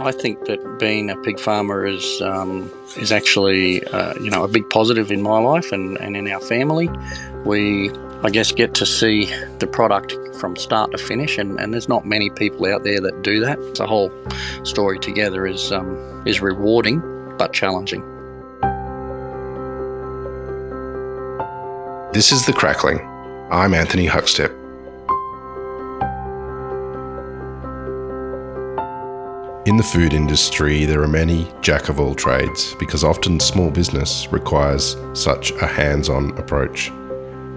[0.00, 4.48] I think that being a pig farmer is um, is actually uh, you know a
[4.48, 6.88] big positive in my life and, and in our family.
[7.44, 7.90] We
[8.22, 9.26] I guess get to see
[9.58, 13.22] the product from start to finish, and, and there's not many people out there that
[13.22, 13.58] do that.
[13.74, 14.12] The whole
[14.62, 17.00] story together is um, is rewarding
[17.36, 18.02] but challenging.
[22.12, 23.00] This is the Crackling.
[23.50, 24.57] I'm Anthony Huckstep.
[29.68, 34.26] In the food industry, there are many jack of all trades because often small business
[34.32, 36.88] requires such a hands on approach.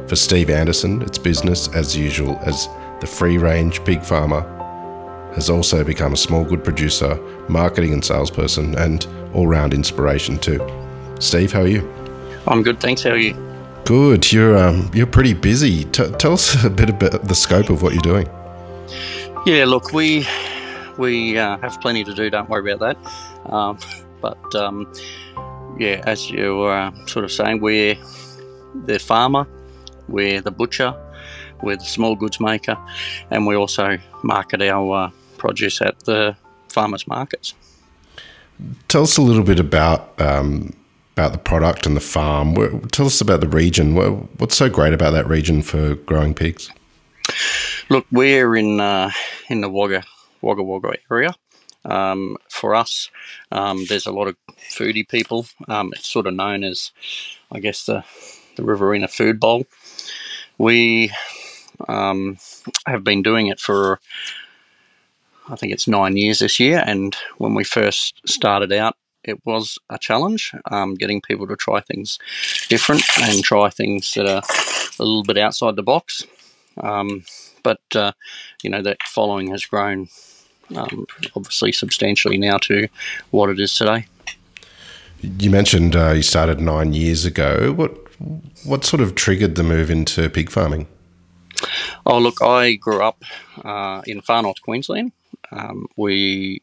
[0.08, 2.68] For Steve Anderson, it's business as usual as
[3.00, 4.42] the free range pig farmer
[5.36, 7.16] has also become a small good producer,
[7.48, 10.60] marketing and salesperson, and all round inspiration too.
[11.22, 11.90] Steve, how are you?
[12.46, 13.04] I'm good, thanks.
[13.04, 13.38] How are you?
[13.86, 14.34] Good.
[14.34, 15.86] You're um, you're pretty busy.
[15.86, 18.30] T- tell us a bit about the scope of what you're doing.
[19.46, 20.28] Yeah, look, we
[21.02, 22.30] we uh, have plenty to do.
[22.30, 23.52] Don't worry about that.
[23.52, 23.78] Um,
[24.22, 24.94] but um,
[25.80, 27.96] yeah, as you were uh, sort of saying, we're
[28.86, 29.48] the farmer,
[30.08, 30.94] we're the butcher,
[31.64, 32.78] we're the small goods maker,
[33.32, 36.36] and we also market our uh, produce at the
[36.70, 37.56] farmers markets.
[38.88, 40.72] Tell us a little bit about um,
[41.18, 42.54] about the product and the farm.
[42.90, 43.96] Tell us about the region.
[44.38, 46.70] What's so great about that region for growing pigs?
[47.90, 49.10] Look, we're in uh,
[49.50, 50.04] in the Wagga
[50.42, 51.36] Wagga Wagga area.
[51.84, 53.10] Um, for us,
[53.52, 54.36] um, there's a lot of
[54.70, 55.48] foodie people.
[55.68, 56.92] Um, it's sort of known as,
[57.52, 58.04] I guess, the,
[58.56, 59.66] the Riverina Food Bowl.
[60.58, 61.12] We
[61.88, 62.38] um,
[62.86, 64.00] have been doing it for,
[65.50, 66.84] I think it's nine years this year.
[66.86, 71.80] And when we first started out, it was a challenge um, getting people to try
[71.80, 72.18] things
[72.70, 74.42] different and try things that are
[75.00, 76.26] a little bit outside the box.
[76.80, 77.24] Um,
[77.64, 78.14] but uh,
[78.64, 80.08] you know that following has grown
[80.76, 81.06] um,
[81.36, 82.88] obviously substantially now to
[83.32, 84.06] what it is today.
[85.22, 87.74] You mentioned uh, you started nine years ago.
[87.74, 87.98] What
[88.66, 90.88] what sort of triggered the move into pig farming?
[92.06, 93.24] Oh, look, I grew up
[93.64, 95.12] uh, in far north Queensland.
[95.52, 96.62] Um, we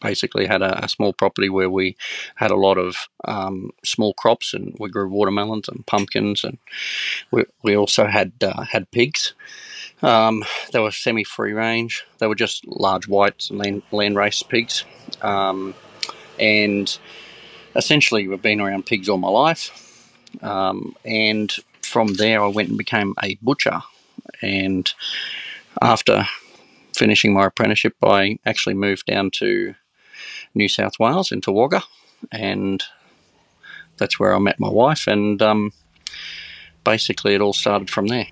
[0.00, 1.96] basically had a, a, small property where we
[2.36, 6.58] had a lot of um, small crops, and we grew watermelons and pumpkins, and
[7.30, 9.34] we, we also had uh, had pigs.
[10.02, 12.04] Um, they were semi free range.
[12.18, 14.84] They were just large whites and land, Landrace pigs.
[15.22, 15.74] Um,
[16.38, 16.98] and
[17.74, 20.12] essentially, we've been around pigs all my life.
[20.42, 23.80] Um, and from there, I went and became a butcher.
[24.42, 24.92] And
[25.80, 26.26] after
[26.94, 29.74] finishing my apprenticeship, I actually moved down to
[30.56, 31.82] New South Wales into Wagga.
[32.32, 32.82] And
[33.98, 35.06] that's where I met my wife.
[35.06, 35.72] And um,
[36.84, 38.26] basically, it all started from there.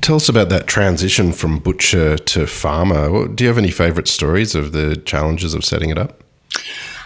[0.00, 3.28] Tell us about that transition from butcher to farmer.
[3.28, 6.22] Do you have any favourite stories of the challenges of setting it up?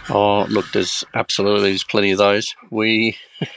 [0.09, 2.53] Oh, look, there's absolutely there's plenty of those.
[2.71, 3.17] We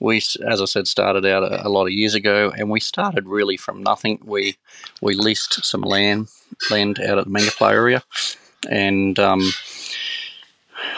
[0.00, 3.26] we, as I said, started out a, a, lot of years ago, and we started
[3.26, 4.20] really from nothing.
[4.24, 4.56] We
[5.00, 6.28] we leased some land
[6.70, 8.02] land out at the Mangoplah area,
[8.70, 9.40] and um,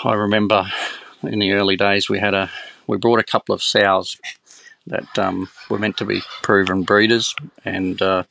[0.05, 0.67] I remember
[1.23, 2.51] in the early days we had a
[2.87, 4.17] we brought a couple of sows
[4.87, 7.35] that um, were meant to be proven breeders,
[7.65, 8.23] and uh,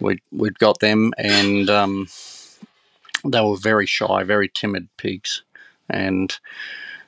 [0.00, 2.06] we we'd got them, and um,
[3.24, 5.42] they were very shy, very timid pigs,
[5.90, 6.38] and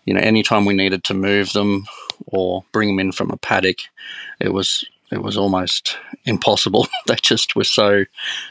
[0.05, 1.87] you know, anytime we needed to move them
[2.27, 3.79] or bring them in from a paddock,
[4.41, 6.87] it was it was almost impossible.
[7.07, 8.05] they just were so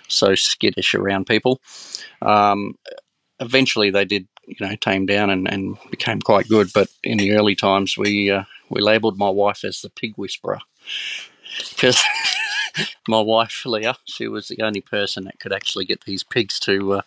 [0.07, 1.61] so skittish around people.
[2.21, 2.75] Um,
[3.39, 7.33] eventually, they did you know tame down and, and became quite good, but in the
[7.33, 10.59] early times, we uh, we labelled my wife as the pig whisperer
[11.69, 12.01] because
[13.07, 16.93] my wife Leah, she was the only person that could actually get these pigs to
[16.93, 17.01] uh,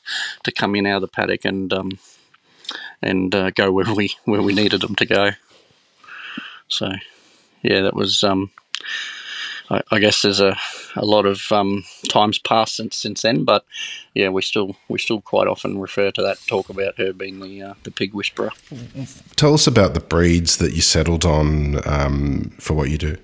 [0.44, 1.98] to come in out of the paddock and um,
[3.02, 5.30] and uh, go where we where we needed them to go.
[6.68, 6.92] So,
[7.62, 8.22] yeah, that was.
[8.22, 8.50] Um,
[9.70, 10.56] I, I, guess there's a,
[10.97, 13.64] a lot of um, times passed since since then, but
[14.14, 17.62] yeah, we still we still quite often refer to that talk about her being the
[17.62, 18.50] uh, the pig whisperer.
[19.36, 23.16] Tell us about the breeds that you settled on um, for what you do.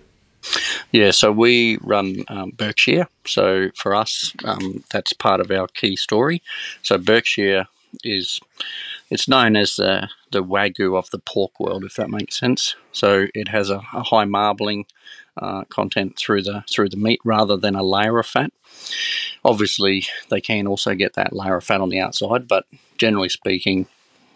[0.93, 3.09] Yeah, so we run um, Berkshire.
[3.27, 6.43] So for us, um, that's part of our key story.
[6.83, 7.67] So Berkshire
[8.05, 8.39] is
[9.11, 12.77] it's known as the the wagyu of the pork world, if that makes sense.
[12.93, 14.87] So it has a, a high marbling
[15.39, 18.53] uh, content through the through the meat rather than a layer of fat.
[19.45, 22.65] Obviously, they can also get that layer of fat on the outside, but
[22.99, 23.87] generally speaking,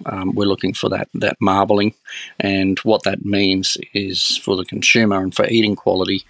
[0.06, 1.94] um, we're looking for that that marbling,
[2.38, 6.24] and what that means is for the consumer and for eating quality,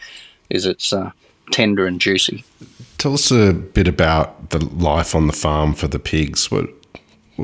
[0.49, 1.11] is it's uh,
[1.53, 2.45] tender and juicy.
[2.99, 6.51] Tell us a bit about the life on the farm for the pigs.
[6.51, 6.69] What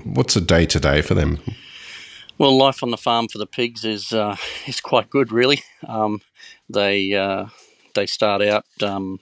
[0.05, 1.39] What's a day to day for them?
[2.39, 4.37] Well, life on the farm for the pigs is uh,
[4.67, 5.63] is quite good, really.
[5.87, 6.21] Um,
[6.69, 7.47] they uh,
[7.95, 9.21] they start out um,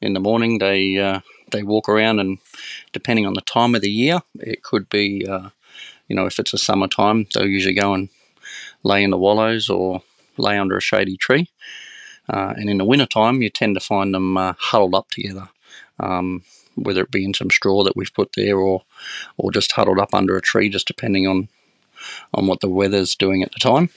[0.00, 0.58] in the morning.
[0.58, 2.38] They uh, they walk around, and
[2.92, 5.50] depending on the time of the year, it could be uh,
[6.08, 8.08] you know if it's a summertime, they'll usually go and
[8.82, 10.02] lay in the wallows or
[10.36, 11.48] lay under a shady tree.
[12.28, 15.48] Uh, and in the wintertime, you tend to find them uh, huddled up together,
[16.00, 16.42] um,
[16.74, 18.82] whether it be in some straw that we've put there or,
[19.36, 21.48] or just huddled up under a tree, just depending on,
[22.32, 23.90] on what the weather's doing at the time.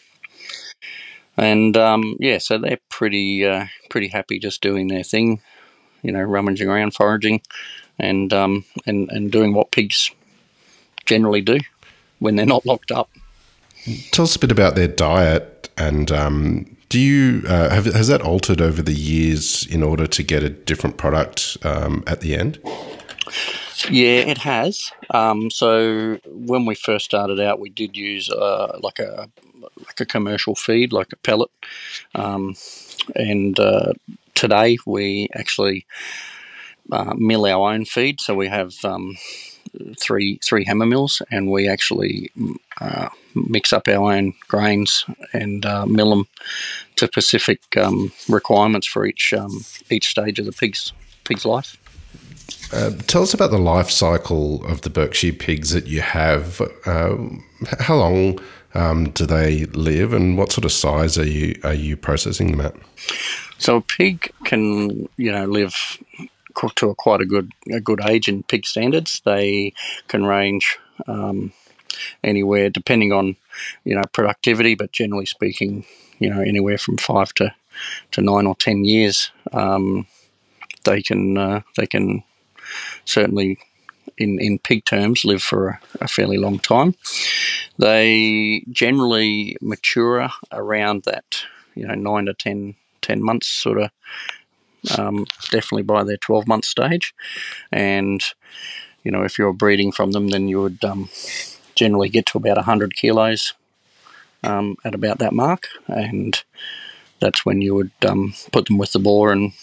[1.38, 5.42] And um, yeah, so they're pretty uh, pretty happy just doing their thing,
[6.01, 7.42] you know, rummaging around, foraging,
[8.00, 10.12] and um, and and doing what pigs
[11.06, 11.60] generally do
[12.19, 13.10] when they're not locked up.
[14.12, 18.22] Tell us a bit about their diet and um, do you uh, have has that
[18.22, 22.60] altered over the years in order to get a different product um, at the end?
[23.90, 24.92] Yeah, it has.
[25.12, 29.30] Um, so when we first started out, we did use uh, like a
[29.78, 31.52] like a commercial feed, like a pellet,
[32.16, 32.56] um,
[33.16, 33.94] and uh,
[34.36, 35.86] today we actually
[36.92, 38.22] uh, mill our own feed.
[38.22, 39.18] So we have um,
[40.00, 42.31] three three hammer mills, and we actually
[42.81, 46.28] uh, mix up our own grains and uh, mill them
[46.98, 50.94] to specific um, requirements for each um, each stage of the pig's
[51.24, 51.78] pig's life.
[52.74, 56.62] Uh, tell us about the life cycle of the Berkshire pigs that you have.
[56.86, 57.18] Uh,
[57.80, 58.40] how long
[58.74, 62.62] um, do they live, and what sort of size are you are you processing them
[62.62, 62.75] at?
[63.58, 65.75] So a pig can you know live
[66.75, 69.22] to a quite a good a good age in pig standards.
[69.25, 69.74] They
[70.08, 70.78] can range
[71.08, 71.54] um,
[72.24, 73.36] anywhere depending on
[73.84, 75.86] you know productivity, but generally speaking,
[76.19, 77.54] you know anywhere from five to
[78.12, 79.31] to nine or ten years.
[79.54, 80.08] Um,
[80.84, 82.24] they can uh, they can
[83.06, 83.60] certainly
[84.18, 86.96] in, in pig terms live for a, a, fairly long time.
[87.78, 91.44] They generally mature around that
[91.75, 93.92] you know nine to 10, 10 months sort of
[94.98, 97.14] um, definitely by their 12 month stage.
[97.72, 98.22] And,
[99.04, 101.10] you know, if you're breeding from them, then you would um,
[101.75, 103.54] generally get to about 100 kilos
[104.44, 105.68] um, at about that mark.
[105.88, 106.42] And
[107.19, 109.54] that's when you would um, put them with the boar and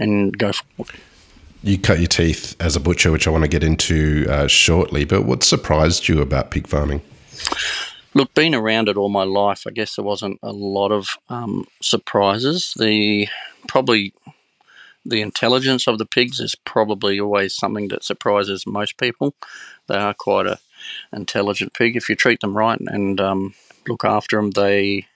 [0.00, 0.84] and go for
[1.62, 5.04] you cut your teeth as a butcher, which I want to get into uh, shortly.
[5.04, 7.02] But what surprised you about pig farming?
[8.14, 11.66] Look, being around it all my life, I guess there wasn't a lot of um,
[11.80, 12.74] surprises.
[12.78, 13.28] The
[13.66, 14.14] probably
[15.04, 19.34] the intelligence of the pigs is probably always something that surprises most people.
[19.86, 20.58] They are quite a
[21.12, 23.54] intelligent pig if you treat them right and um,
[23.86, 24.52] look after them.
[24.52, 25.06] They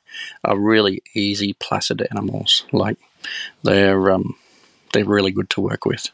[0.45, 2.65] are really easy, placid animals.
[2.73, 2.99] Like
[3.62, 4.37] they're um,
[4.93, 6.11] they're really good to work with.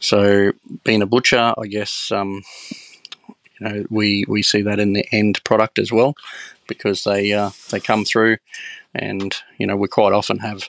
[0.00, 2.42] So, being a butcher, I guess um,
[3.60, 6.14] you know, we we see that in the end product as well,
[6.66, 8.38] because they uh, they come through,
[8.94, 10.68] and you know we quite often have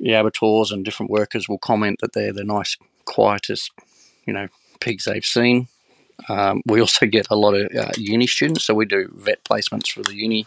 [0.00, 3.70] the abattoirs and different workers will comment that they're the nice, quietest,
[4.26, 4.48] you know,
[4.80, 5.68] pigs they've seen.
[6.28, 9.92] Um, we also get a lot of uh, uni students, so we do vet placements
[9.92, 10.46] for the uni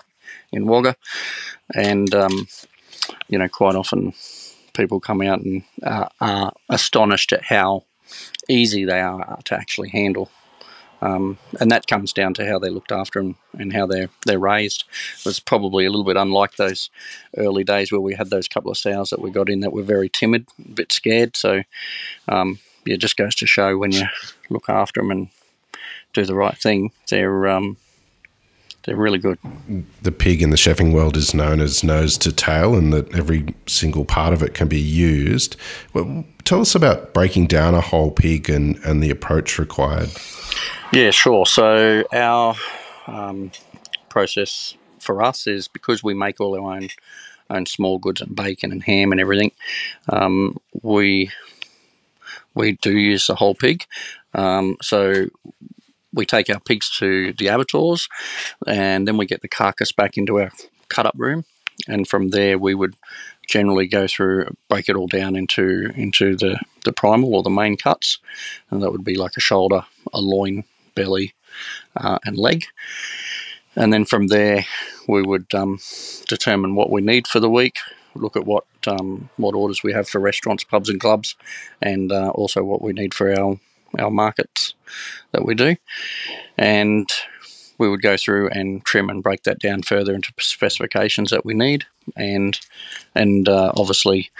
[0.51, 0.95] in Wagga,
[1.73, 2.47] and um,
[3.29, 4.13] you know, quite often
[4.77, 7.83] people come out and uh, are astonished at how
[8.47, 10.29] easy they are to actually handle.
[11.01, 14.39] Um, and that comes down to how they're looked after and, and how they're they're
[14.39, 14.85] raised.
[15.19, 16.89] It was probably a little bit unlike those
[17.37, 19.83] early days where we had those couple of sows that we got in that were
[19.83, 21.37] very timid, a bit scared.
[21.37, 21.61] So
[22.27, 24.05] um, yeah, it just goes to show when you
[24.49, 25.27] look after them and
[26.13, 27.77] do the right thing, they're um,
[28.87, 29.37] they're really good.
[30.01, 33.53] The pig in the chefing world is known as nose to tail, and that every
[33.65, 35.57] single part of it can be used.
[35.93, 40.09] Well, tell us about breaking down a whole pig and, and the approach required.
[40.93, 41.45] Yeah, sure.
[41.45, 42.55] So our
[43.07, 43.51] um,
[44.07, 46.87] process for us is because we make all our own
[47.49, 49.51] own small goods and bacon and ham and everything.
[50.07, 51.29] Um, we
[52.55, 53.85] we do use the whole pig.
[54.33, 55.27] Um, so
[56.17, 58.09] we take our pigs to the abattoirs,
[58.65, 60.51] and then we get the carcass back into our
[60.89, 61.45] cut up room,
[61.87, 62.95] and from there we would
[63.47, 67.77] generally go through break it all down into into the the primal or the main
[67.77, 68.19] cuts,
[68.69, 70.63] and that would be like a shoulder, a loin,
[70.95, 71.33] belly,
[71.95, 72.65] uh, and leg.
[73.75, 74.65] And then from there,
[75.07, 75.79] we would um,
[76.27, 77.77] determine what we need for the week,
[78.15, 81.35] look at what um, what orders we have for restaurants, pubs, and clubs,
[81.81, 83.59] and uh, also what we need for our
[83.99, 84.73] our markets
[85.31, 85.75] that we do.
[86.57, 87.09] And
[87.77, 91.53] we would go through and trim and break that down further into specifications that we
[91.53, 92.59] need, and
[93.15, 94.31] and uh, obviously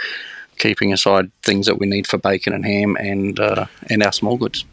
[0.58, 4.38] keeping aside things that we need for bacon and ham and uh, and our small
[4.38, 4.66] goods.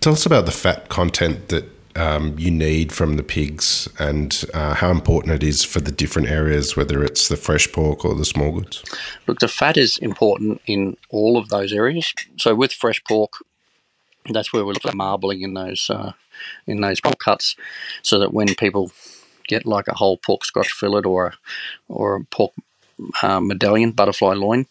[0.00, 1.64] Tell us about the fat content that
[1.96, 6.28] um, you need from the pigs and uh, how important it is for the different
[6.28, 8.82] areas, whether it's the fresh pork or the small goods?
[9.26, 12.12] Look, the fat is important in all of those areas.
[12.38, 13.32] So with fresh pork,
[14.30, 16.12] that's where we look at marbling in those uh,
[16.66, 17.56] in those pork cuts,
[18.02, 18.92] so that when people
[19.48, 21.32] get like a whole pork scotch fillet or a,
[21.88, 22.52] or a pork
[23.22, 24.66] uh, medallion butterfly loin,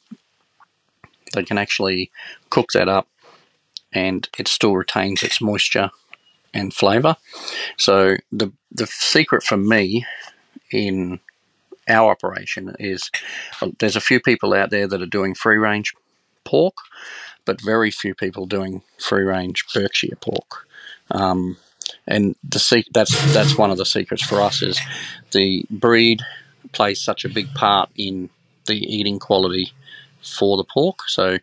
[1.33, 2.11] they can actually
[2.49, 3.07] cook that up,
[3.93, 5.91] and it still retains its moisture
[6.53, 7.15] and flavour.
[7.77, 10.05] So the the secret for me
[10.71, 11.19] in
[11.87, 13.09] our operation is
[13.61, 15.93] well, there's a few people out there that are doing free range
[16.43, 16.75] pork,
[17.45, 20.67] but very few people doing free range Berkshire pork.
[21.11, 21.57] Um,
[22.07, 24.79] and the that's that's one of the secrets for us is
[25.31, 26.21] the breed
[26.71, 28.29] plays such a big part in
[28.67, 29.73] the eating quality
[30.23, 30.99] for the pork.
[31.07, 31.37] So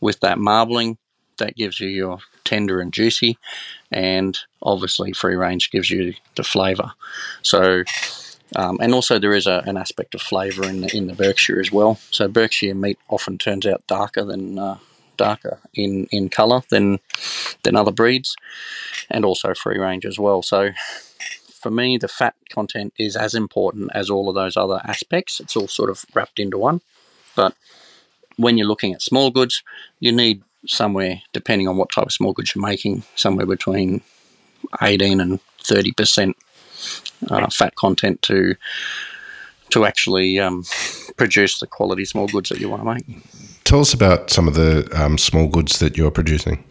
[0.00, 0.98] with that marbling,
[1.38, 3.38] that gives you your tender and juicy,
[3.90, 6.92] and obviously free range gives you the flavour.
[7.42, 7.84] So,
[8.56, 11.60] um, and also there is a, an aspect of flavour in the in the Berkshire
[11.60, 11.98] as well.
[12.10, 14.78] So Berkshire meat often turns out darker than uh,
[15.18, 17.00] darker in in colour than
[17.62, 18.36] than other breeds,
[19.10, 20.42] and also free range as well.
[20.42, 20.70] So.
[21.60, 25.40] For me, the fat content is as important as all of those other aspects.
[25.40, 26.82] It's all sort of wrapped into one.
[27.34, 27.54] But
[28.36, 29.64] when you're looking at small goods,
[29.98, 34.02] you need somewhere, depending on what type of small goods you're making, somewhere between
[34.80, 36.36] 18 and 30 percent
[37.30, 38.54] uh, fat content to
[39.70, 40.64] to actually um,
[41.16, 43.22] produce the quality small goods that you want to make.
[43.68, 46.64] Tell us about some of the um, small goods that you're producing.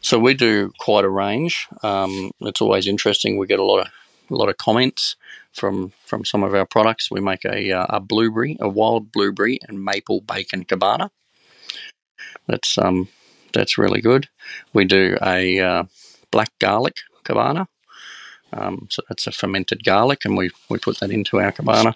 [0.00, 1.68] So we do quite a range.
[1.82, 3.36] Um, it's always interesting.
[3.36, 3.88] We get a lot of
[4.30, 5.16] a lot of comments
[5.52, 7.10] from from some of our products.
[7.10, 11.10] We make a, uh, a blueberry, a wild blueberry and maple bacon cabana.
[12.46, 13.08] That's um,
[13.52, 14.26] that's really good.
[14.72, 15.84] We do a uh,
[16.30, 17.68] black garlic cabana.
[18.52, 21.94] Um, so that's a fermented garlic, and we, we put that into our cabana.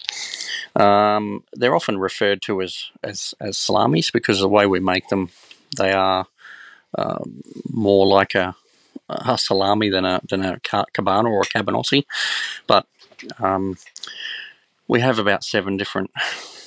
[0.75, 5.31] Um, they're often referred to as, as, as salamis because the way we make them,
[5.77, 6.27] they are
[6.97, 7.23] uh,
[7.71, 8.55] more like a,
[9.09, 10.59] a salami than a than a
[10.93, 12.05] cabana or a cabanossi.
[12.67, 12.87] But
[13.39, 13.77] um,
[14.89, 16.11] we have about seven different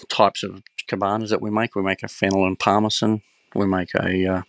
[0.09, 1.75] types of cabanas that we make.
[1.75, 3.21] We make a fennel and parmesan,
[3.55, 4.41] we make a uh,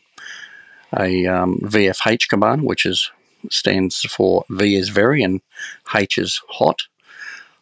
[0.98, 3.10] a um, VFH cabana, which is
[3.50, 5.40] stands for V is very and
[5.94, 6.82] H is hot.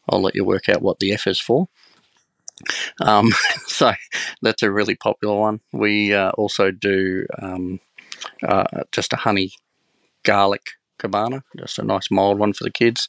[0.08, 1.68] I'll let you work out what the F is for.
[3.00, 3.32] Um,
[3.66, 3.92] so
[4.42, 5.60] that's a really popular one.
[5.72, 7.80] We uh, also do um,
[8.42, 9.52] uh, just a honey
[10.24, 13.08] garlic cabana, just a nice mild one for the kids.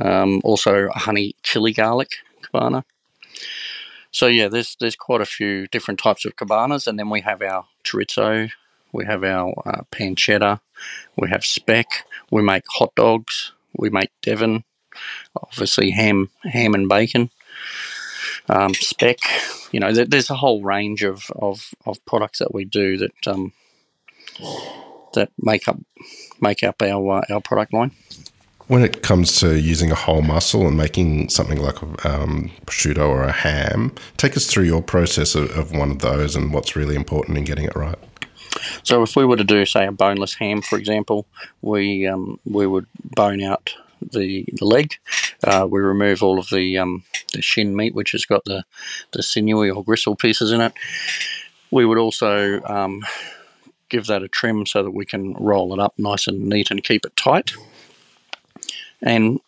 [0.00, 2.10] Um, also a honey chili garlic
[2.42, 2.84] cabana.
[4.10, 7.42] So yeah, there's there's quite a few different types of cabanas, and then we have
[7.42, 8.50] our chorizo,
[8.92, 10.60] we have our uh, pancetta,
[11.16, 14.64] we have speck, we make hot dogs, we make Devon,
[15.40, 17.30] obviously ham ham and bacon,
[18.48, 19.18] um, speck.
[19.70, 23.52] You know, there's a whole range of, of, of products that we do that um,
[25.14, 25.78] that make up
[26.40, 27.92] make up our uh, our product line.
[28.68, 33.24] When it comes to using a whole muscle and making something like um, prosciutto or
[33.24, 36.94] a ham, take us through your process of, of one of those and what's really
[36.94, 37.98] important in getting it right.
[38.82, 41.26] So, if we were to do, say, a boneless ham, for example,
[41.60, 43.74] we um, we would bone out
[44.10, 44.94] the, the leg.
[45.44, 48.64] Uh, we remove all of the um, the shin meat, which has got the
[49.12, 50.72] the sinewy or gristle pieces in it.
[51.70, 53.02] We would also um,
[53.88, 56.82] give that a trim so that we can roll it up nice and neat and
[56.82, 57.52] keep it tight.
[59.02, 59.40] And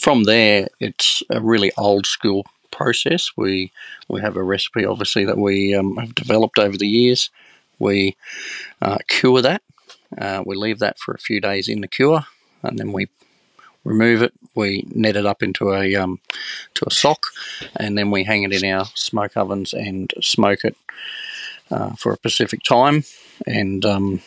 [0.00, 3.30] from there, it's a really old school process.
[3.36, 3.70] We
[4.08, 7.30] we have a recipe, obviously, that we um, have developed over the years.
[7.82, 8.16] We
[8.80, 9.62] uh, cure that.
[10.16, 12.24] Uh, we leave that for a few days in the cure,
[12.62, 13.08] and then we
[13.84, 14.32] remove it.
[14.54, 16.20] We net it up into a um,
[16.74, 17.26] to a sock,
[17.76, 20.76] and then we hang it in our smoke ovens and smoke it
[21.70, 23.04] uh, for a specific time.
[23.46, 24.20] And um,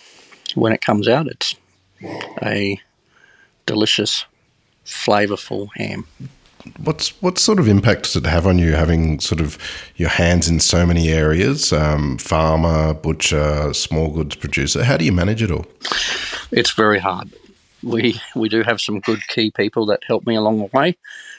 [0.55, 1.55] when it comes out, it's
[2.43, 2.79] a
[3.65, 4.25] delicious
[4.85, 6.07] flavorful ham.
[6.84, 9.57] What's what sort of impact does it have on you having sort of
[9.95, 11.72] your hands in so many areas?
[11.72, 14.84] Um, farmer, butcher, small goods producer.
[14.84, 15.65] How do you manage it all?
[16.51, 17.31] It's very hard.
[17.84, 20.98] We we do have some good key people that help me along the way.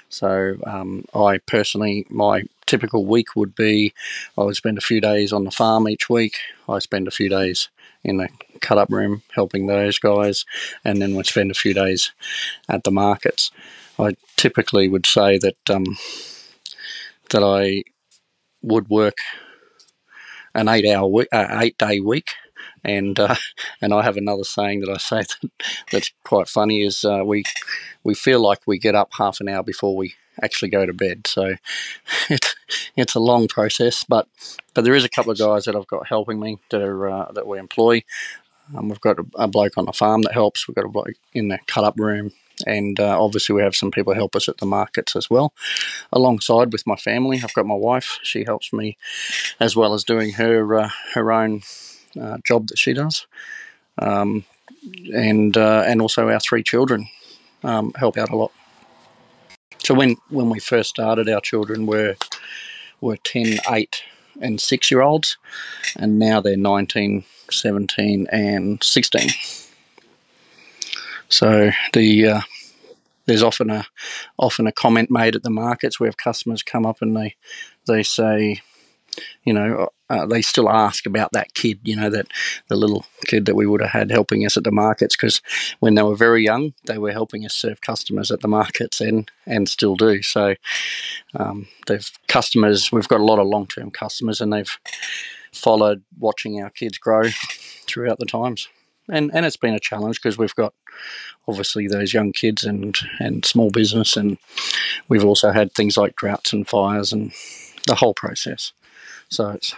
[0.09, 3.93] So um, I personally, my typical week would be
[4.39, 6.39] I would spend a few days on the farm each week.
[6.69, 7.69] I spend a few days
[8.05, 8.29] in the
[8.61, 10.45] cut up room helping those guys,
[10.85, 12.13] and then we'd spend a few days
[12.69, 13.51] at the markets.
[13.99, 15.85] I typically would say that um,
[17.31, 17.83] that I
[18.63, 19.19] would work
[20.55, 22.31] an eight hour week, uh, eight day week,
[22.85, 23.37] and uh,
[23.81, 25.51] and I have another saying that I say that,
[25.93, 27.45] that's quite funny is uh, we
[28.05, 31.27] we feel like we get up half an hour before we actually go to bed.
[31.27, 31.55] So
[32.29, 32.55] it's
[32.97, 34.29] it's a long process, but
[34.75, 37.33] but there is a couple of guys that I've got helping me that are uh,
[37.33, 38.03] that we employ.
[38.77, 40.67] Um, we've got a, a, bloke on the farm that helps.
[40.67, 42.33] We've got a bloke in the cut up room,
[42.67, 45.53] and uh, obviously we have some people help us at the markets as well.
[46.13, 48.19] Alongside with my family, I've got my wife.
[48.23, 48.97] She helps me
[49.61, 51.63] as well as doing her uh, her own
[52.21, 53.27] uh, job that she does,
[53.99, 54.45] um,
[55.15, 57.09] and uh, and also our three children
[57.65, 58.53] um, help out a lot.
[59.83, 62.17] So when when we first started, our children were
[63.01, 64.03] were 10, 8
[64.41, 65.37] and 6 year olds,
[65.97, 69.31] and now they're 19, 17 and 16.
[71.29, 72.41] So the uh,
[73.27, 73.87] there's often a
[74.39, 77.37] often a comment made at the markets where customers come up and they
[77.87, 78.61] they say,
[79.45, 82.29] you know, uh, they still ask about that kid, you know, that
[82.69, 85.43] the little kid that we would have had helping us at the markets because
[85.81, 89.31] when they were very young, they were helping us serve customers at the markets and
[89.47, 90.23] and still do.
[90.23, 90.55] So
[91.35, 92.93] um, they've customers.
[92.93, 94.79] We've got a lot of long term customers, and they've
[95.53, 97.25] followed watching our kids grow
[97.87, 98.69] throughout the times.
[99.09, 100.75] And and it's been a challenge because we've got
[101.47, 104.39] obviously those young kids and and small business, and
[105.09, 107.33] we've also had things like droughts and fires and
[107.87, 108.73] the whole process.
[109.29, 109.75] So it's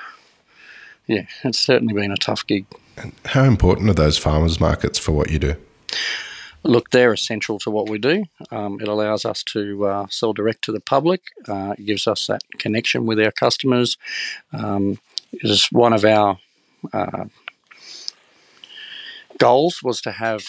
[1.06, 2.66] yeah, it's certainly been a tough gig.
[2.97, 5.56] And how important are those farmers markets for what you do?
[6.64, 8.25] Look, they're essential to what we do.
[8.50, 11.23] Um, it allows us to uh, sell direct to the public.
[11.47, 13.97] Uh, it gives us that connection with our customers.
[14.52, 14.99] Um,
[15.32, 16.38] it is one of our
[16.92, 17.26] uh,
[19.38, 20.45] goals was to have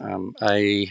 [0.00, 0.90] um, a,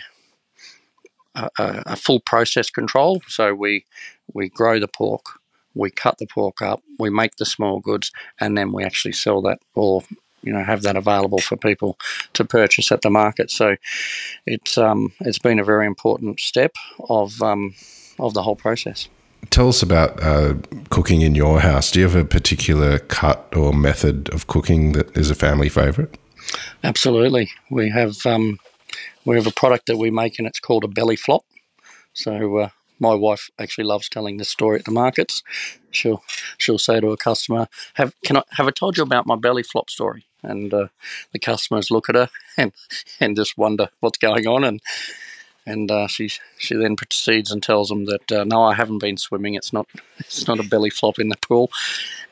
[1.36, 3.22] a, a full process control.
[3.28, 3.86] So we
[4.34, 5.26] we grow the pork,
[5.74, 9.42] we cut the pork up, we make the small goods, and then we actually sell
[9.44, 10.04] that or
[10.44, 11.98] you know have that available for people
[12.34, 13.52] to purchase at the market.
[13.52, 13.76] So
[14.46, 16.76] it's um, it's been a very important step
[17.10, 17.76] of um,
[18.20, 19.10] of the whole process.
[19.50, 20.56] Tell us about uh,
[20.90, 21.92] cooking in your house.
[21.92, 26.18] Do you have a particular cut or method of cooking that is a family favourite?
[26.84, 28.60] Absolutely, we have um,
[29.26, 31.44] we have a product that we make, and it's called a belly flop.
[32.14, 35.44] So uh, my wife actually loves telling this story at the markets.
[35.92, 36.24] She'll
[36.58, 39.64] she'll say to a customer, "Have can I have I told you about my belly
[39.64, 40.88] flop story?" And uh,
[41.34, 42.72] the customers look at her and
[43.20, 44.64] and just wonder what's going on.
[44.64, 44.82] And
[45.68, 49.18] and uh, she she then proceeds and tells them that uh, no, I haven't been
[49.18, 49.54] swimming.
[49.54, 51.70] It's not it's not a belly flop in the pool.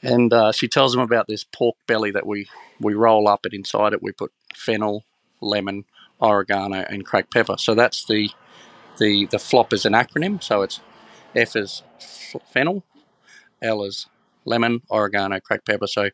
[0.01, 2.47] And uh, she tells them about this pork belly that we
[2.79, 5.03] we roll up, and inside it we put fennel,
[5.41, 5.85] lemon,
[6.21, 7.57] oregano, and cracked pepper.
[7.57, 8.29] So that's the
[8.97, 10.79] the the flop is an acronym, so it's
[11.35, 11.83] F is
[12.51, 12.83] fennel,
[13.61, 14.07] L is
[14.45, 15.87] lemon, oregano, cracked pepper.
[15.87, 16.09] So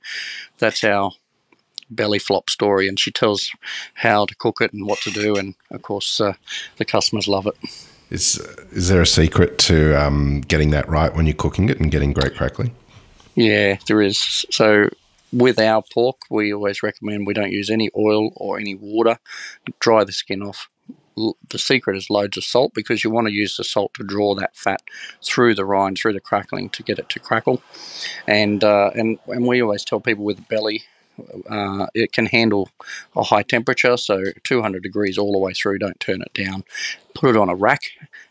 [0.57, 1.11] that's our
[1.91, 3.51] belly flop story, and she tells
[3.93, 6.33] how to cook it and what to do, and of course uh,
[6.77, 7.55] the customers love it.
[8.09, 8.37] Is
[8.71, 12.11] is there a secret to um, getting that right when you're cooking it and getting
[12.13, 12.75] great crackling?
[13.35, 14.45] Yeah, there is.
[14.51, 14.89] So
[15.31, 19.17] with our pork, we always recommend we don't use any oil or any water.
[19.79, 20.69] Dry the skin off
[21.15, 24.33] the secret is loads of salt because you want to use the salt to draw
[24.35, 24.81] that fat
[25.23, 27.61] through the rind, through the crackling to get it to crackle.
[28.27, 30.83] And uh, and and we always tell people with the belly.
[31.49, 32.69] Uh, it can handle
[33.15, 35.79] a high temperature, so 200 degrees all the way through.
[35.79, 36.63] Don't turn it down.
[37.13, 37.81] Put it on a rack,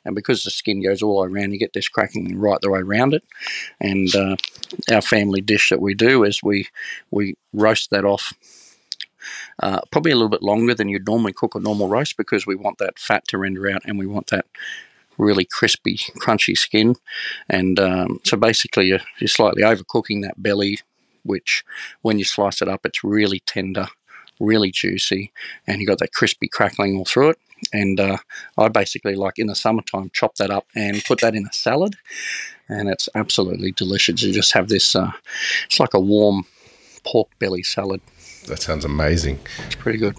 [0.04, 2.70] and because the skin goes all the way around, you get this cracking right the
[2.70, 3.24] way around it.
[3.80, 4.36] And uh,
[4.92, 6.68] our family dish that we do is we
[7.10, 8.32] we roast that off
[9.62, 12.54] uh, probably a little bit longer than you'd normally cook a normal roast because we
[12.54, 14.46] want that fat to render out and we want that
[15.18, 16.96] really crispy, crunchy skin.
[17.48, 20.78] And um, so basically, you're, you're slightly overcooking that belly,
[21.24, 21.64] which
[22.02, 23.88] when you slice it up, it's really tender,
[24.38, 25.32] really juicy,
[25.66, 27.38] and you got that crispy crackling all through it.
[27.72, 28.16] And uh,
[28.56, 31.96] I basically like in the summertime chop that up and put that in a salad,
[32.68, 34.22] and it's absolutely delicious.
[34.22, 35.12] You just have this, uh,
[35.66, 36.44] it's like a warm
[37.04, 38.00] pork belly salad.
[38.46, 39.38] That sounds amazing.
[39.66, 40.16] It's pretty good.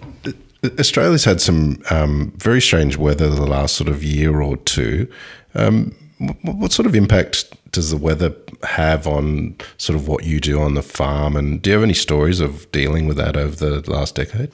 [0.78, 5.10] Australia's had some um, very strange weather the last sort of year or two.
[5.54, 5.94] Um,
[6.42, 10.74] what sort of impact does the weather have on sort of what you do on
[10.74, 11.36] the farm?
[11.36, 14.52] And do you have any stories of dealing with that over the last decade?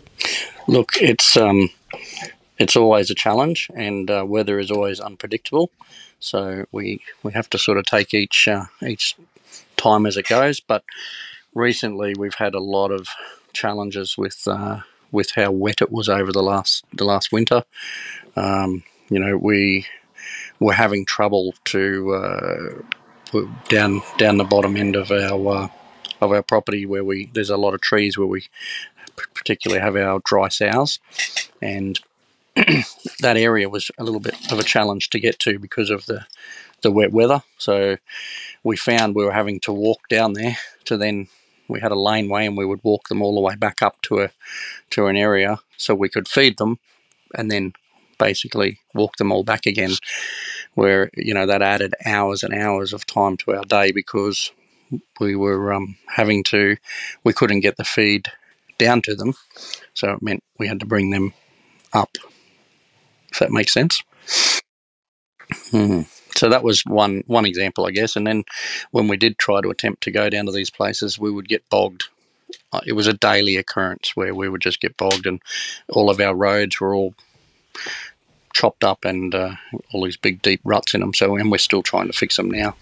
[0.68, 1.68] Look, it's um,
[2.58, 5.70] it's always a challenge, and uh, weather is always unpredictable.
[6.20, 9.16] So we we have to sort of take each uh, each
[9.76, 10.60] time as it goes.
[10.60, 10.84] But
[11.54, 13.08] recently, we've had a lot of
[13.52, 17.64] challenges with uh, with how wet it was over the last the last winter.
[18.36, 19.86] Um, you know, we
[20.60, 22.82] were having trouble to uh,
[23.68, 25.68] down down the bottom end of our uh,
[26.20, 28.44] of our property where we there's a lot of trees where we
[29.34, 30.98] particularly have our dry sows,
[31.62, 32.00] and
[33.20, 36.26] that area was a little bit of a challenge to get to because of the
[36.82, 37.42] the wet weather.
[37.58, 37.96] So
[38.62, 41.28] we found we were having to walk down there to then
[41.68, 44.20] we had a laneway and we would walk them all the way back up to
[44.20, 44.30] a
[44.90, 46.78] to an area so we could feed them
[47.34, 47.72] and then
[48.18, 49.92] basically walk them all back again
[50.78, 54.52] where you know that added hours and hours of time to our day because
[55.20, 56.76] we were um, having to
[57.24, 58.28] we couldn't get the feed
[58.78, 59.34] down to them
[59.94, 61.34] so it meant we had to bring them
[61.92, 62.16] up
[63.30, 64.02] if that makes sense
[65.70, 66.02] hmm
[66.36, 68.16] so that was one one example, I guess.
[68.16, 68.44] And then
[68.92, 71.68] when we did try to attempt to go down to these places, we would get
[71.68, 72.04] bogged.
[72.72, 75.42] Uh, it was a daily occurrence where we would just get bogged, and
[75.90, 77.14] all of our roads were all
[78.52, 79.54] chopped up and uh,
[79.92, 81.14] all these big deep ruts in them.
[81.14, 82.74] So, and we're still trying to fix them now.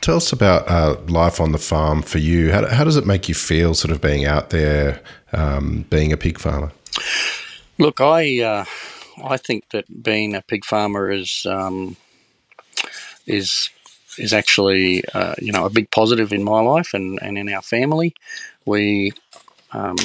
[0.00, 2.52] Tell us about uh, life on the farm for you.
[2.52, 6.16] How, how, does it make you feel, sort of being out there, um, being a
[6.16, 6.72] pig farmer?
[7.78, 8.64] Look, I uh,
[9.24, 11.96] I think that being a pig farmer is um,
[13.26, 13.70] is
[14.18, 17.62] is actually uh, you know a big positive in my life and, and in our
[17.62, 18.14] family.
[18.64, 19.12] We,
[19.72, 19.96] um,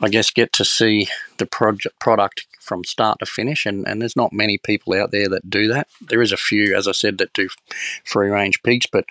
[0.00, 4.16] I guess, get to see the project product from start to finish, and, and there's
[4.16, 5.88] not many people out there that do that.
[6.00, 7.48] There is a few, as I said, that do
[8.04, 9.04] free range pigs, but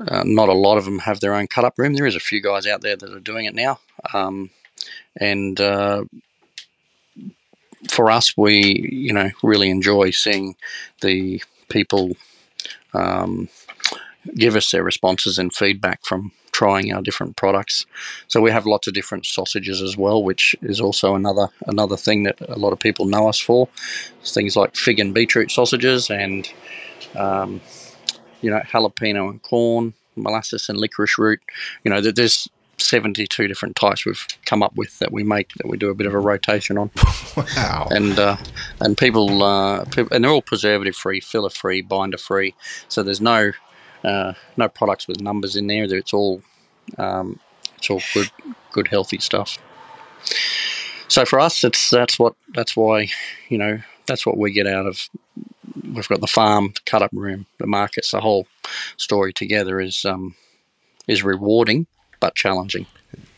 [0.00, 1.94] uh, not a lot of them have their own cut up room.
[1.94, 3.80] There is a few guys out there that are doing it now,
[4.12, 4.50] um,
[5.16, 6.04] and uh,
[7.88, 10.56] for us, we you know really enjoy seeing
[11.00, 12.16] the people
[12.94, 13.48] um,
[14.34, 17.86] give us their responses and feedback from trying our different products.
[18.28, 22.24] So we have lots of different sausages as well, which is also another another thing
[22.24, 23.68] that a lot of people know us for.
[24.20, 26.50] It's things like fig and beetroot sausages, and
[27.16, 27.60] um,
[28.40, 31.40] you know jalapeno and corn, molasses and licorice root.
[31.84, 35.68] You know, that there's 72 different types we've come up with that we make that
[35.68, 36.90] we do a bit of a rotation on.
[37.36, 37.88] wow!
[37.90, 38.36] And uh,
[38.80, 42.54] and people, uh, people, and they're all preservative free, filler free, binder free.
[42.88, 43.52] So there's no
[44.04, 45.84] uh, no products with numbers in there.
[45.84, 46.42] It's all
[46.96, 47.38] um,
[47.76, 48.30] it's all good,
[48.72, 49.58] good, healthy stuff.
[51.08, 53.08] So for us, it's that's what that's why
[53.48, 55.08] you know that's what we get out of.
[55.82, 58.46] We've got the farm, the cut up room, the markets, the whole
[58.96, 60.34] story together is um,
[61.06, 61.86] is rewarding
[62.20, 62.86] but challenging.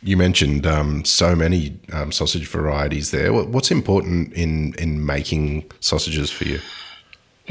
[0.02, 3.32] You mentioned um, so many um, sausage varieties there.
[3.32, 6.60] What's important in in making sausages for you?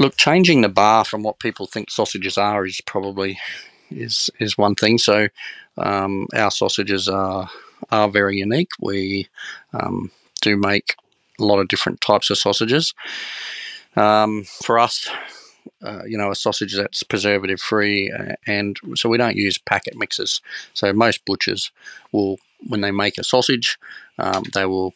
[0.00, 3.38] Look, changing the bar from what people think sausages are is probably
[3.90, 4.96] is is one thing.
[4.96, 5.28] So
[5.76, 7.50] um, our sausages are
[7.90, 8.70] are very unique.
[8.80, 9.28] We
[9.74, 10.10] um,
[10.40, 10.96] do make
[11.38, 12.94] a lot of different types of sausages.
[13.94, 15.06] Um, for us,
[15.82, 19.98] uh, you know, a sausage that's preservative free, uh, and so we don't use packet
[19.98, 20.40] mixes.
[20.72, 21.72] So most butchers
[22.12, 23.78] will, when they make a sausage,
[24.18, 24.94] um, they will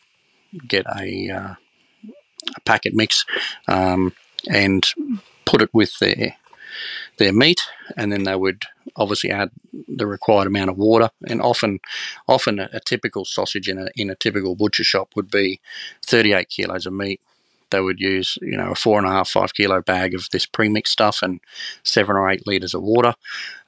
[0.66, 1.54] get a, uh,
[2.56, 3.26] a packet mix
[3.68, 4.14] um,
[4.48, 4.86] and
[5.44, 6.36] put it with their
[7.18, 7.60] their meat,
[7.96, 8.64] and then they would
[8.96, 9.50] obviously add
[9.88, 11.10] the required amount of water.
[11.28, 11.78] And often,
[12.26, 15.60] often a, a typical sausage in a in a typical butcher shop would be
[16.04, 17.20] 38 kilos of meat,
[17.74, 20.46] they would use, you know, a four and a half, five kilo bag of this
[20.46, 21.40] premix stuff and
[21.82, 23.14] seven or eight liters of water,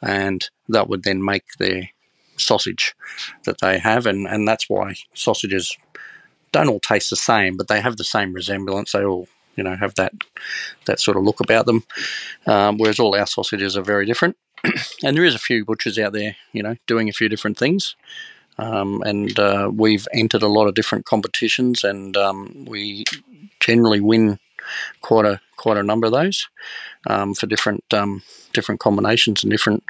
[0.01, 1.91] and that would then make their
[2.37, 2.95] sausage
[3.45, 5.77] that they have, and and that's why sausages
[6.53, 8.93] don't all taste the same, but they have the same resemblance.
[8.93, 10.13] They all you know have that
[10.87, 11.83] that sort of look about them,
[12.47, 14.37] um, whereas all our sausages are very different.
[15.05, 17.95] and there is a few butchers out there, you know, doing a few different things.
[18.59, 23.05] Um, and uh, we've entered a lot of different competitions, and um, we
[23.61, 24.39] generally win
[25.03, 26.49] quite a quite a number of those
[27.07, 29.85] um, for different um, different combinations and different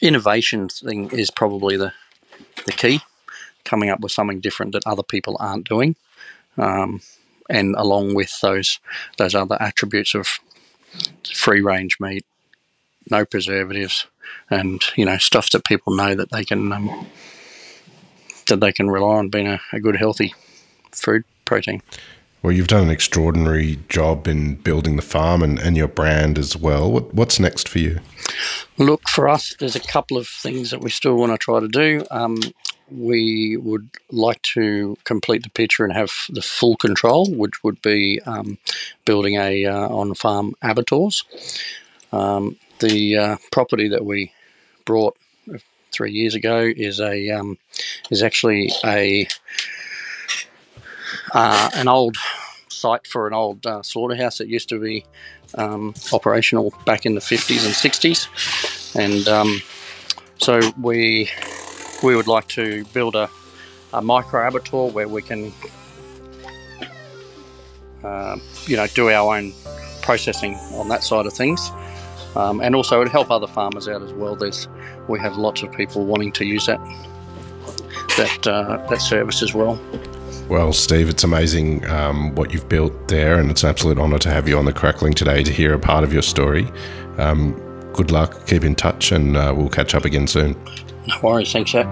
[0.00, 0.68] innovation.
[0.68, 1.92] Thing is probably the
[2.66, 3.00] the key,
[3.64, 5.96] coming up with something different that other people aren't doing,
[6.58, 7.00] um,
[7.48, 8.80] and along with those
[9.18, 10.28] those other attributes of
[11.32, 12.24] free range meat,
[13.10, 14.06] no preservatives,
[14.50, 17.06] and you know stuff that people know that they can um,
[18.48, 20.34] that they can rely on being a, a good healthy
[20.92, 21.82] food protein.
[22.42, 26.56] Well, you've done an extraordinary job in building the farm and, and your brand as
[26.56, 26.90] well.
[26.90, 28.00] What, what's next for you?
[28.78, 31.68] Look, for us, there's a couple of things that we still want to try to
[31.68, 32.04] do.
[32.10, 32.40] Um,
[32.92, 38.20] we would like to complete the picture and have the full control, which would be
[38.26, 38.58] um,
[39.04, 41.24] building a uh, on-farm abattoirs.
[42.12, 44.32] Um, the uh, property that we
[44.84, 45.16] brought
[45.92, 47.58] three years ago is a um,
[48.10, 49.28] is actually a
[51.32, 52.16] uh, an old
[52.68, 55.04] site for an old uh, slaughterhouse that used to be
[55.54, 59.60] um, operational back in the 50s and 60s, and um,
[60.38, 61.30] so we
[62.02, 63.30] we would like to build a
[63.92, 65.52] a micro abattoir where we can,
[68.02, 69.52] uh, you know, do our own
[70.00, 71.70] processing on that side of things.
[72.34, 74.34] Um, and also it'd help other farmers out as well.
[74.34, 74.68] There's
[75.08, 76.80] we have lots of people wanting to use that
[78.16, 79.78] that uh, that service as well.
[80.48, 84.30] Well, Steve, it's amazing um, what you've built there, and it's an absolute honour to
[84.30, 86.66] have you on the Crackling today to hear a part of your story.
[87.16, 87.54] Um,
[87.92, 90.56] good luck, keep in touch, and uh, we'll catch up again soon.
[91.06, 91.86] No worries, thanks, Jack.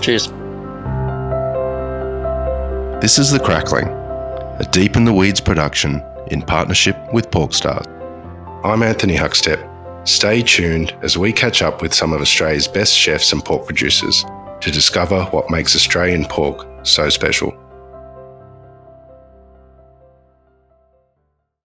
[0.00, 0.28] Cheers.
[3.00, 7.86] This is The Crackling, a Deep in the Weeds production in partnership with Porkstars.
[8.64, 9.68] I'm Anthony Huckstep.
[10.06, 14.24] Stay tuned as we catch up with some of Australia's best chefs and pork producers
[14.60, 17.52] to discover what makes Australian pork so special.